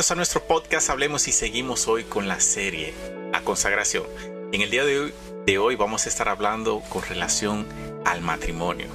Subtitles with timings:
[0.00, 2.94] bienvenidos a nuestro podcast Hablemos y seguimos hoy con la serie
[3.34, 4.04] A Consagración.
[4.50, 7.66] En el día de hoy, de hoy vamos a estar hablando con relación
[8.06, 8.86] al matrimonio.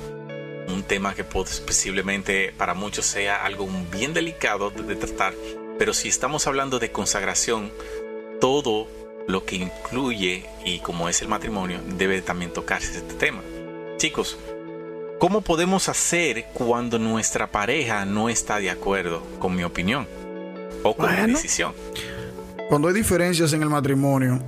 [0.67, 5.35] Un tema que posiblemente para muchos sea algo bien delicado de tratar,
[5.77, 7.71] pero si estamos hablando de consagración,
[8.41, 8.87] todo
[9.27, 13.43] lo que incluye y como es el matrimonio debe también tocarse este tema.
[13.97, 14.39] Chicos,
[15.19, 20.24] ¿cómo podemos hacer cuando nuestra pareja no está de acuerdo con mi opinión?
[20.83, 21.73] O con decisión.
[22.69, 24.39] Cuando hay diferencias en el matrimonio,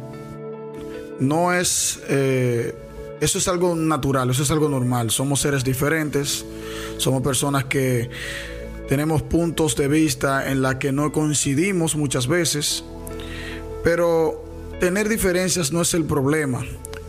[1.19, 1.99] no es...
[2.09, 2.75] Eh,
[3.19, 5.09] eso es algo natural, eso es algo normal.
[5.09, 6.45] Somos seres diferentes,
[6.97, 8.09] somos personas que
[8.87, 12.83] tenemos puntos de vista en la que no coincidimos muchas veces,
[13.83, 14.43] pero
[14.79, 16.63] tener diferencias no es el problema.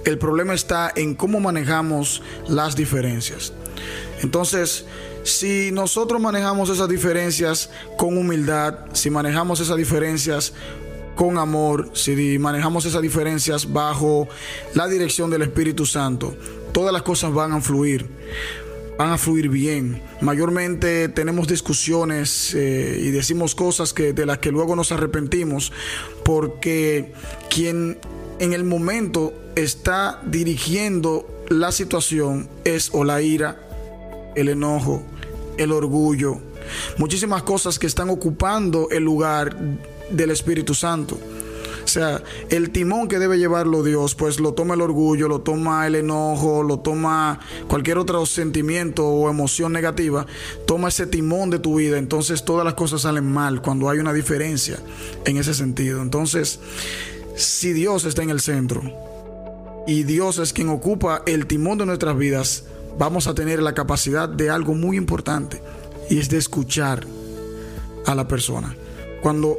[0.05, 3.53] El problema está en cómo manejamos las diferencias.
[4.23, 4.87] Entonces,
[5.29, 10.53] si nosotros manejamos esas diferencias con humildad, si manejamos esas diferencias
[11.15, 14.29] con amor, si manejamos esas diferencias bajo
[14.75, 16.37] la dirección del Espíritu Santo,
[16.73, 18.09] todas las cosas van a fluir,
[18.97, 20.01] van a fluir bien.
[20.21, 25.73] Mayormente tenemos discusiones eh, y decimos cosas que, de las que luego nos arrepentimos
[26.25, 27.13] porque
[27.51, 27.99] quien
[28.39, 33.61] en el momento está dirigiendo la situación es o la ira,
[34.37, 35.03] el enojo,
[35.59, 36.39] el orgullo,
[36.97, 39.57] muchísimas cosas que están ocupando el lugar
[40.11, 41.19] del Espíritu Santo.
[41.89, 45.87] O sea, el timón que debe llevarlo Dios, pues lo toma el orgullo, lo toma
[45.87, 50.27] el enojo, lo toma cualquier otro sentimiento o emoción negativa,
[50.67, 51.97] toma ese timón de tu vida.
[51.97, 54.79] Entonces todas las cosas salen mal cuando hay una diferencia
[55.25, 56.03] en ese sentido.
[56.03, 56.61] Entonces,
[57.37, 58.83] si Dios está en el centro
[59.87, 62.65] y Dios es quien ocupa el timón de nuestras vidas,
[62.99, 65.63] vamos a tener la capacidad de algo muy importante
[66.11, 67.07] y es de escuchar
[68.07, 68.75] a la persona.
[69.23, 69.57] Cuando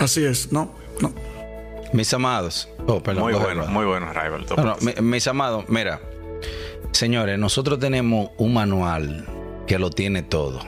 [0.00, 0.74] así es, ¿no?
[1.00, 1.12] No.
[1.92, 2.68] Mis amados.
[2.86, 4.46] Oh, perdón, muy bueno, muy bueno, Rival.
[5.02, 6.00] mis amados, mira,
[6.92, 9.26] señores, nosotros tenemos un manual
[9.66, 10.60] que lo tiene todo.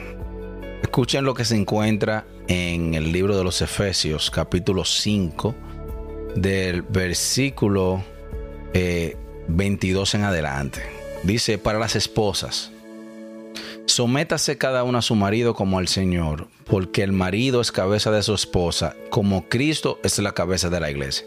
[0.83, 5.55] Escuchen lo que se encuentra en el libro de los Efesios, capítulo 5,
[6.37, 8.05] del versículo
[9.49, 11.04] 22 eh, en adelante.
[11.25, 12.71] Dice, para las esposas,
[13.87, 18.23] sométase cada uno a su marido como al Señor, porque el marido es cabeza de
[18.23, 21.27] su esposa, como Cristo es la cabeza de la iglesia.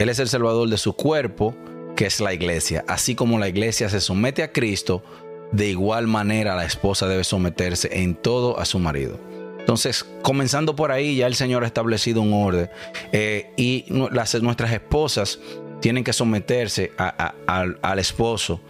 [0.00, 1.54] Él es el salvador de su cuerpo,
[1.94, 2.84] que es la iglesia.
[2.88, 5.04] Así como la iglesia se somete a Cristo,
[5.52, 9.20] de igual manera la esposa debe someterse en todo a su marido.
[9.60, 12.68] Entonces, comenzando por ahí, ya el Señor ha establecido un orden
[13.12, 15.38] eh, y las, nuestras esposas
[15.80, 18.60] tienen que someterse al esposo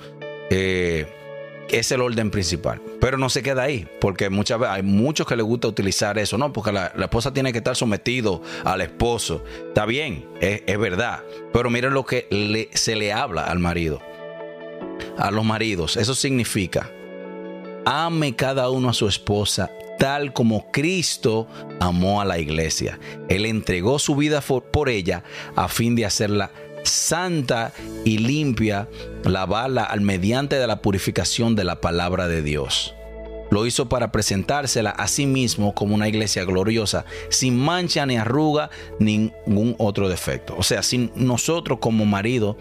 [0.50, 1.06] eh,
[1.70, 2.80] es el orden principal.
[3.00, 6.38] Pero no se queda ahí, porque muchas veces hay muchos que les gusta utilizar eso,
[6.38, 6.52] ¿no?
[6.52, 9.44] Porque la, esposa tiene que estar sometido al esposo.
[9.68, 11.22] Está bien, es, verdad.
[11.52, 14.00] Pero miren lo que se le habla al marido.
[15.18, 15.96] A los maridos.
[15.96, 16.90] Eso significa,
[17.84, 21.46] ame cada uno a su esposa tal como Cristo
[21.80, 22.98] amó a la iglesia.
[23.28, 25.22] Él entregó su vida por ella
[25.56, 26.50] a fin de hacerla
[26.84, 27.72] santa
[28.04, 28.88] y limpia,
[29.24, 32.94] lavarla al mediante de la purificación de la palabra de Dios.
[33.50, 38.70] Lo hizo para presentársela a sí mismo como una iglesia gloriosa, sin mancha ni arruga,
[38.98, 40.54] ningún otro defecto.
[40.56, 42.56] O sea, si nosotros como marido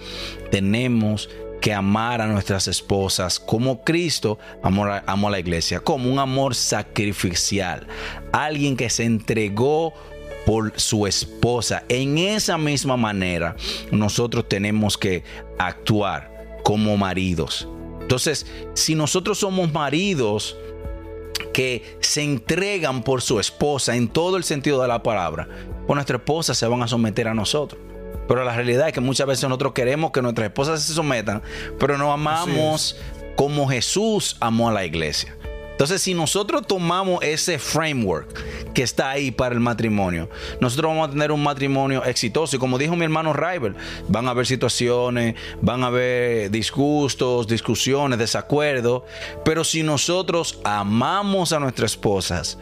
[0.52, 1.30] tenemos
[1.62, 6.56] que amar a nuestras esposas como Cristo amó, amó a la iglesia, como un amor
[6.56, 7.88] sacrificial,
[8.34, 9.94] alguien que se entregó
[10.46, 11.84] por su esposa.
[11.90, 13.56] En esa misma manera,
[13.92, 15.24] nosotros tenemos que
[15.58, 17.68] actuar como maridos.
[18.02, 20.58] Entonces, si nosotros somos maridos
[21.54, 25.48] que se entregan por su esposa en todo el sentido de la palabra,
[25.88, 27.81] pues nuestras esposas se van a someter a nosotros.
[28.28, 31.42] Pero la realidad es que muchas veces nosotros queremos que nuestras esposas se sometan,
[31.80, 32.98] pero no amamos
[33.36, 35.36] como Jesús amó a la iglesia.
[35.74, 40.30] Entonces, si nosotros tomamos ese framework que está ahí para el matrimonio,
[40.62, 42.56] nosotros vamos a tener un matrimonio exitoso.
[42.56, 43.75] Y como dijo mi hermano Rival,
[44.08, 49.02] van a haber situaciones, van a haber disgustos, discusiones, desacuerdos.
[49.44, 52.60] Pero si nosotros amamos a nuestras esposas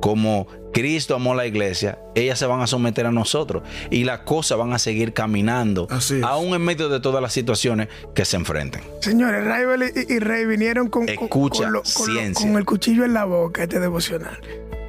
[0.00, 4.58] como Cristo amó la iglesia, ellas se van a someter a nosotros y las cosas
[4.58, 5.88] van a seguir caminando,
[6.22, 8.82] aún en medio de todas las situaciones que se enfrenten.
[9.00, 11.70] Señores, Raibel y, Rey vinieron con, Escucha,
[12.34, 14.38] con, el cuchillo en la boca, este devocional.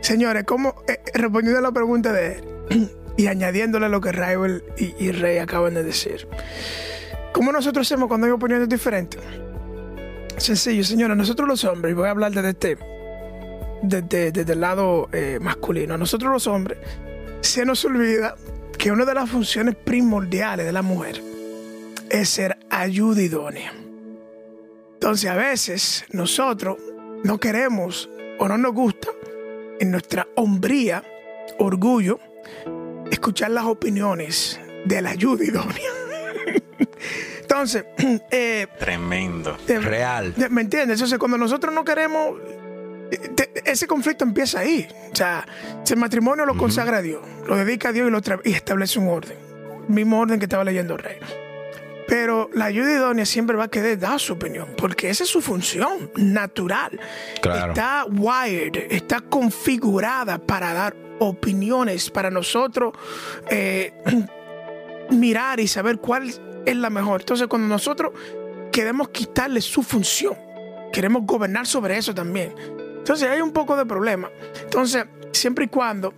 [0.01, 2.37] Señores, ¿cómo, eh, respondiendo a la pregunta de
[2.69, 6.27] él y añadiéndole lo que Raibel y, Rey acaban de decir,
[7.33, 9.21] ¿cómo nosotros hacemos cuando hay opiniones diferentes?
[10.37, 12.77] Sencillo, señores, nosotros los hombres, voy a hablar de este
[13.81, 15.93] desde, desde el lado eh, masculino.
[15.93, 16.77] A nosotros los hombres
[17.41, 18.35] se nos olvida
[18.77, 21.21] que una de las funciones primordiales de la mujer
[22.09, 23.73] es ser ayuda idónea.
[24.93, 26.77] Entonces a veces nosotros
[27.23, 28.09] no queremos
[28.39, 29.09] o no nos gusta
[29.79, 31.03] en nuestra hombría,
[31.57, 32.19] orgullo,
[33.11, 35.91] escuchar las opiniones de la ayuda idónea.
[37.41, 37.85] Entonces,
[38.31, 39.57] eh, Tremendo.
[39.67, 40.33] de- Real.
[40.35, 40.97] de- ¿Me entiendes?
[40.99, 42.35] Entonces, cuando nosotros no queremos,
[43.17, 44.87] te- ese conflicto empieza ahí.
[45.11, 45.45] O sea,
[45.83, 48.51] si el matrimonio lo consagra a Dios, lo dedica a Dios y, lo tra- y
[48.53, 49.37] establece un orden.
[49.87, 51.17] El mismo orden que estaba leyendo el rey.
[52.07, 55.41] Pero la ayuda idónea siempre va a querer dar su opinión, porque esa es su
[55.41, 56.99] función natural.
[57.41, 57.73] Claro.
[57.73, 62.93] Está wired, está configurada para dar opiniones, para nosotros
[63.49, 63.93] eh,
[65.11, 66.33] mirar y saber cuál
[66.65, 67.21] es la mejor.
[67.21, 68.11] Entonces, cuando nosotros
[68.71, 70.35] queremos quitarle su función,
[70.91, 72.53] queremos gobernar sobre eso también.
[72.99, 74.29] Entonces, hay un poco de problema.
[74.63, 76.13] Entonces, siempre y cuando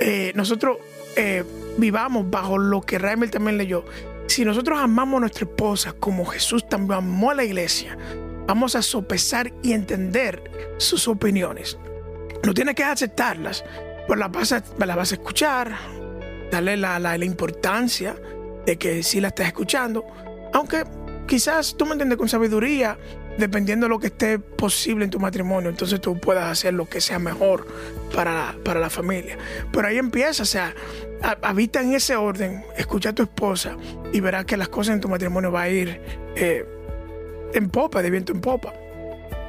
[0.00, 0.78] eh, nosotros
[1.16, 1.44] eh,
[1.78, 3.84] vivamos bajo lo que Raimel también leyó,
[4.26, 7.96] si nosotros amamos a nuestra esposa como Jesús también amó a la iglesia,
[8.46, 11.78] vamos a sopesar y entender sus opiniones.
[12.42, 13.64] No tienes que aceptarlas,
[14.06, 15.72] pero las vas a, las vas a escuchar,
[16.50, 18.16] darle la, la- la importancia
[18.66, 20.04] de que sí la estás escuchando,
[20.52, 20.84] aunque
[21.26, 22.98] quizás tú me entiendes con sabiduría,
[23.38, 27.00] dependiendo de lo que esté posible en tu matrimonio, entonces tú puedas hacer lo que
[27.00, 27.66] sea mejor
[28.14, 29.36] para, para la familia.
[29.72, 30.74] Pero ahí empieza, o sea,
[31.22, 33.76] ha- habita en ese orden, escucha a tu esposa
[34.12, 36.00] y verás que las cosas en tu matrimonio va a ir
[36.36, 36.64] eh,
[37.54, 38.72] en popa, de viento en popa.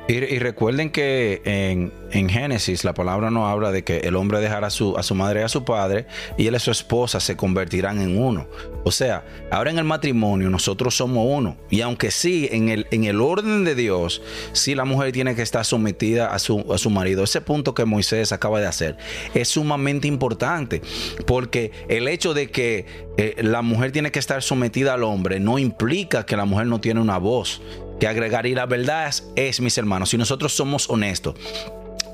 [0.07, 4.67] Y, recuerden que en, en Génesis la palabra nos habla de que el hombre dejará
[4.67, 6.05] a su, a su madre y a su padre
[6.37, 8.47] y él y su esposa se convertirán en uno.
[8.83, 11.57] O sea, ahora en el matrimonio nosotros somos uno.
[11.71, 14.21] Y aunque sí, en el, en el orden de Dios,
[14.53, 17.23] sí la mujer tiene que estar sometida a su, a su marido.
[17.23, 18.97] Ese punto que Moisés acaba de hacer
[19.33, 20.81] es sumamente importante
[21.25, 22.85] porque el hecho de que
[23.17, 26.79] eh, la mujer tiene que estar sometida al hombre no implica que la mujer no
[26.79, 27.61] tiene una voz
[27.99, 28.45] que agregar.
[28.45, 31.35] Y la verdad es, es, mis hermanos, si nosotros somos honestos,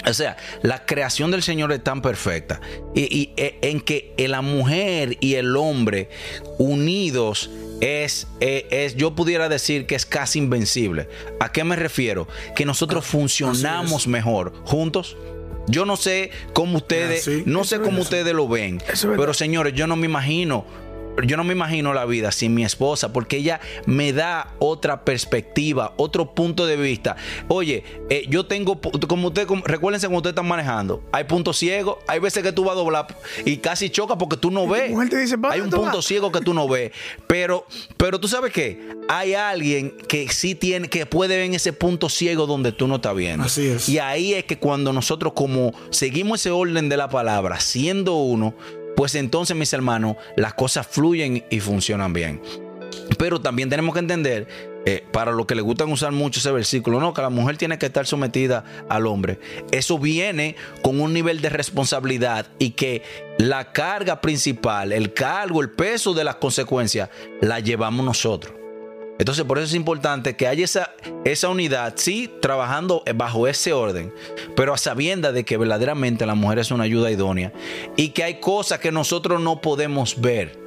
[0.05, 2.59] o sea, la creación del Señor es tan perfecta
[2.95, 6.09] y, y, eh, en que la mujer y el hombre
[6.57, 7.51] unidos
[7.81, 11.07] es, eh, es, yo pudiera decir que es casi invencible.
[11.39, 12.27] ¿A qué me refiero?
[12.55, 15.17] Que nosotros funcionamos mejor juntos.
[15.67, 17.43] Yo no sé cómo ustedes, Así.
[17.45, 18.81] no sé cómo ustedes lo ven,
[19.15, 20.65] pero señores, yo no me imagino
[21.25, 25.93] yo no me imagino la vida sin mi esposa porque ella me da otra perspectiva,
[25.97, 27.15] otro punto de vista.
[27.47, 31.97] Oye, eh, yo tengo, como usted, como- recuérdense cuando ustedes están manejando, hay puntos ciegos,
[32.07, 33.07] hay veces que tú vas a doblar
[33.45, 34.89] y casi choca porque tú no ves.
[34.91, 36.91] mujer te dice, "¿Para hay un punto vas?" ciego que tú no ves.
[37.27, 37.65] Pero,
[37.97, 42.09] pero tú sabes qué, hay alguien que sí tiene, que puede ver en ese punto
[42.09, 43.45] ciego donde tú no estás viendo.
[43.45, 43.87] Así es.
[43.89, 48.53] Y ahí es que cuando nosotros como seguimos ese orden de la palabra, siendo uno,
[48.95, 52.41] pues entonces mis hermanos, las cosas fluyen y funcionan bien.
[53.17, 54.47] Pero también tenemos que entender,
[54.85, 57.77] eh, para los que les gustan usar mucho ese versículo, no, que la mujer tiene
[57.77, 59.39] que estar sometida al hombre.
[59.71, 63.03] Eso viene con un nivel de responsabilidad y que
[63.37, 67.09] la carga principal, el cargo, el peso de las consecuencias,
[67.41, 68.60] la llevamos nosotros.
[69.19, 70.93] Entonces, por eso es importante que haya esa,
[71.25, 74.11] esa unidad, sí, trabajando bajo ese orden,
[74.55, 77.53] pero a sabienda de que verdaderamente la mujer es una ayuda idónea
[77.95, 80.57] y que hay cosas que nosotros no podemos ver,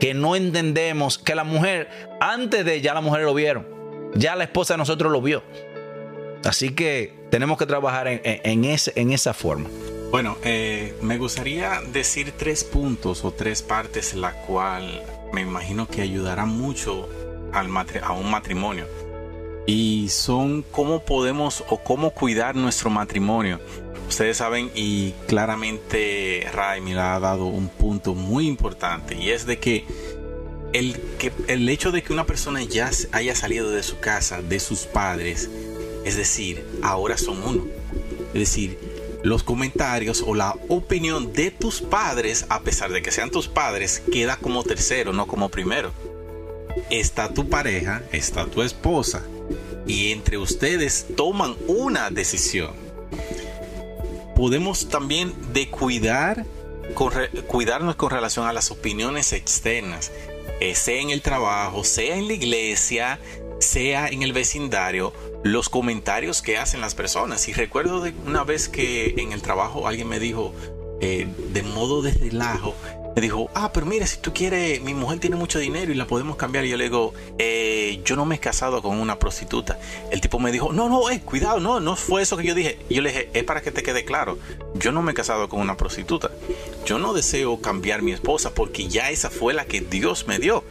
[0.00, 1.88] que no entendemos, que la mujer,
[2.20, 3.64] antes de ya la mujer lo vieron,
[4.14, 5.44] ya la esposa de nosotros lo vio.
[6.44, 9.68] Así que tenemos que trabajar en, en- ese, en esa forma.
[10.10, 15.02] Bueno, eh, me gustaría decir tres puntos o tres partes la cual
[15.32, 17.08] me imagino que ayudará mucho
[17.52, 17.68] al
[18.02, 18.86] a un matrimonio.
[19.66, 23.60] Y son cómo podemos o cómo cuidar nuestro matrimonio.
[24.08, 29.58] Ustedes saben y claramente Ray me ha dado un punto muy importante y es de
[29.58, 29.84] que
[30.72, 34.58] el, que el hecho de que una persona ya haya salido de su casa, de
[34.58, 35.48] sus padres,
[36.04, 37.66] es decir, ahora son uno.
[38.34, 38.78] Es decir,
[39.22, 44.02] los comentarios o la opinión de tus padres, a pesar de que sean tus padres,
[44.12, 45.92] queda como tercero, no como primero.
[46.90, 49.22] Está tu pareja, está tu esposa,
[49.86, 52.72] y entre ustedes toman una decisión.
[54.36, 56.46] Podemos también de cuidar,
[57.46, 60.12] cuidarnos con relación a las opiniones externas,
[60.60, 63.18] eh, sea en el trabajo, sea en la iglesia,
[63.58, 65.12] sea en el vecindario,
[65.42, 67.48] los comentarios que hacen las personas.
[67.48, 70.54] Y recuerdo de una vez que en el trabajo alguien me dijo,
[71.00, 72.74] eh, de modo de relajo,
[73.14, 76.06] me dijo, ah, pero mire, si tú quieres, mi mujer tiene mucho dinero y la
[76.06, 76.64] podemos cambiar.
[76.64, 79.78] Y yo le digo, eh, yo no me he casado con una prostituta.
[80.10, 82.78] El tipo me dijo, no, no, eh, cuidado, no, no fue eso que yo dije.
[82.88, 84.38] Yo le dije, es para que te quede claro,
[84.74, 86.30] yo no me he casado con una prostituta.
[86.86, 90.64] Yo no deseo cambiar mi esposa porque ya esa fue la que Dios me dio.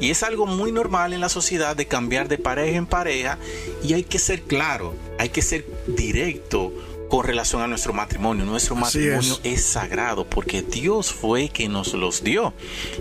[0.00, 3.38] Y es algo muy normal en la sociedad de cambiar de pareja en pareja
[3.82, 6.72] y hay que ser claro, hay que ser directo
[7.08, 8.44] con relación a nuestro matrimonio.
[8.44, 9.64] Nuestro matrimonio es.
[9.64, 12.54] sagrado porque Dios fue quien nos los dio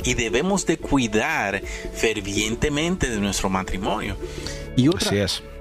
[0.03, 1.61] y debemos de cuidar
[1.93, 4.17] fervientemente de nuestro matrimonio.
[4.75, 5.11] Y otra,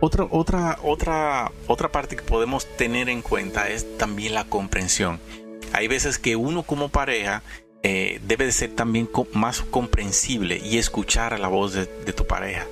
[0.00, 5.20] otra, otra, otra, otra parte que podemos tener en cuenta es también la comprensión.
[5.72, 7.42] Hay veces que uno como pareja
[7.82, 12.66] eh, debe de ser también más comprensible y escuchar a la voz de, tu pareja.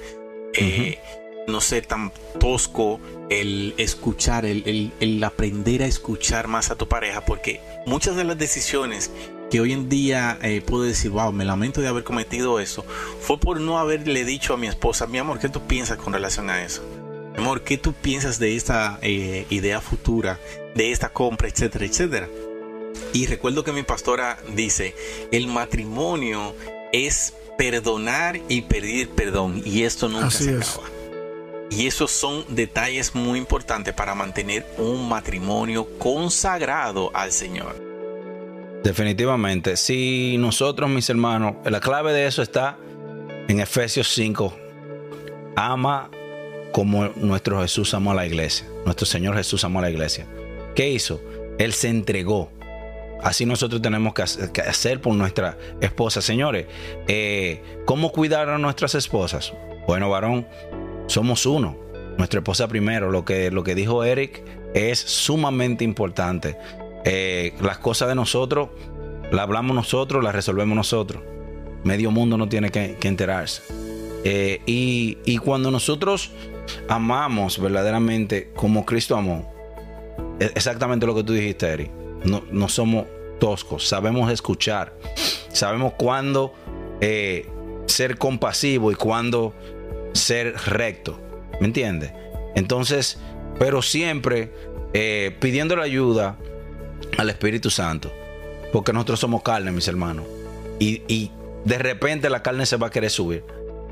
[0.54, 0.98] Eh,
[1.46, 7.60] no ser tan tosco, el escuchar, el, aprender a escuchar más a tu pareja, porque
[7.86, 9.10] muchas de las decisiones
[9.50, 12.84] que hoy en día eh, puedo decir, wow, me lamento de haber cometido eso,
[13.20, 16.48] fue por no haberle dicho a mi esposa, mi amor, ¿qué tú piensas con relación
[16.50, 16.82] a eso?
[17.32, 20.38] Mi amor, ¿qué tú piensas de esta eh, idea futura,
[20.74, 22.28] de esta compra, etcétera, etcétera?
[23.12, 24.94] Y recuerdo que mi pastora dice,
[25.32, 26.54] el matrimonio
[26.92, 31.01] es perdonar y pedir perdón, y esto nunca se acaba.
[31.74, 37.74] Y esos son detalles muy importantes para mantener un matrimonio consagrado al Señor.
[38.84, 42.76] Definitivamente, si nosotros, mis hermanos, la clave de eso está
[43.48, 44.54] en Efesios 5.
[45.56, 46.10] Ama
[46.72, 48.66] como nuestro Jesús amó a la iglesia.
[48.84, 50.26] Nuestro Señor Jesús amó a la iglesia.
[50.74, 51.22] ¿Qué hizo?
[51.58, 52.50] Él se entregó.
[53.22, 56.20] Así nosotros tenemos que hacer por nuestra esposa.
[56.20, 56.66] Señores,
[57.08, 59.54] eh, ¿cómo cuidar a nuestras esposas?
[59.86, 60.46] Bueno, varón,
[61.06, 61.76] somos uno.
[62.18, 63.10] Nuestra esposa primero.
[63.10, 64.42] Lo que, lo que dijo Eric
[64.74, 66.56] es sumamente importante.
[67.04, 68.68] Eh, las cosas de nosotros,
[69.30, 71.22] las hablamos nosotros, las resolvemos nosotros.
[71.84, 73.62] Medio mundo no tiene que, enterarse.
[74.24, 76.30] Eh, y, cuando nosotros
[76.88, 79.52] amamos verdaderamente como Cristo amó,
[80.38, 81.90] e, exactamente lo que tú dijiste, Eric.
[82.24, 83.06] No, no somos
[83.40, 84.94] toscos, sabemos escuchar,
[85.50, 86.54] sabemos cuándo
[87.00, 87.48] eh,
[87.86, 89.54] ser compasivo y cuándo
[90.12, 91.20] ser recto.
[91.60, 92.12] ¿Me entiendes?
[92.54, 93.18] Entonces,
[93.58, 94.52] pero siempre
[94.94, 96.36] eh, pidiendo la ayuda
[97.18, 98.12] al Espíritu Santo.
[98.72, 100.24] Porque nosotros somos carne, mis hermanos.
[100.78, 101.30] Y, y
[101.64, 103.44] de repente la carne se va a querer subir.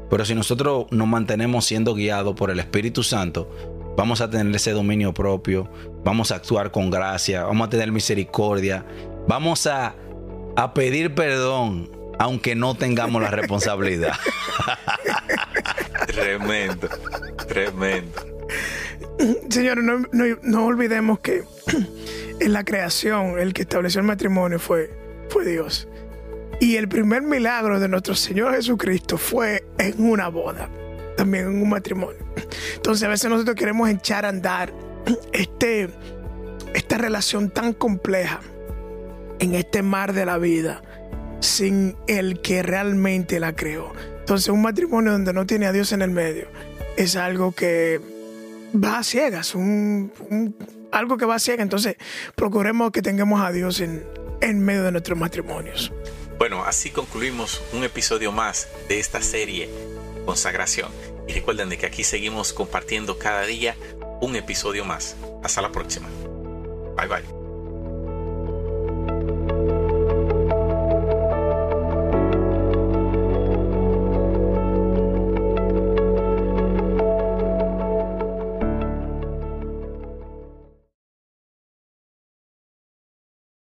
[0.09, 3.49] Pero si nosotros nos mantenemos siendo guiados por el Espíritu Santo,
[3.97, 5.71] vamos a tener ese dominio propio,
[6.05, 8.85] vamos a actuar con gracia, vamos a tener misericordia,
[9.29, 9.95] vamos a,
[10.57, 14.15] a pedir perdón, aunque no tengamos la responsabilidad.
[16.13, 16.89] Tremendo,
[17.47, 18.31] tremendo.
[19.49, 19.85] Señores,
[20.43, 21.45] no, olvidemos que
[22.41, 24.91] en la creación el que estableció el matrimonio fue,
[25.29, 25.89] fue Dios.
[26.61, 30.69] Y el primer milagro de nuestro Señor Jesucristo fue en una boda,
[31.17, 32.19] también en un matrimonio.
[32.75, 34.73] Entonces a veces nosotros queremos echar a andar
[35.33, 35.91] este,
[36.75, 38.41] esta relación tan compleja
[39.39, 40.83] en este mar de la vida
[41.41, 43.93] sin el que realmente la creó.
[44.31, 46.47] Entonces un matrimonio donde no tiene a Dios en el medio
[46.97, 48.01] es algo que
[48.73, 50.13] va a ciegas, un,
[50.93, 51.65] algo que va a ciegas.
[51.65, 51.97] Entonces
[52.37, 54.07] procuremos que tengamos a Dios en,
[54.41, 55.93] en medio de nuestros matrimonios.
[56.39, 59.69] Bueno, así concluimos un episodio más de esta serie
[60.25, 60.91] Consagración.
[61.27, 63.75] Y recuerden de que aquí seguimos compartiendo cada día
[64.21, 65.17] un episodio más.
[65.43, 66.09] Hasta la próxima.
[66.97, 67.40] Bye bye.